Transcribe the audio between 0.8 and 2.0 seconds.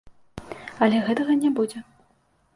Але гэтага не будзе.